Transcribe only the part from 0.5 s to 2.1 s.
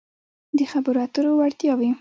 -د خبرو اترو وړتیاوې